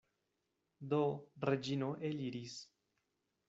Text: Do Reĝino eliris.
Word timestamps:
Do 0.93 1.03
Reĝino 1.49 1.93
eliris. 2.13 2.61